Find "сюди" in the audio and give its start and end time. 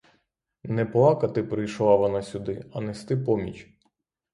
2.21-2.65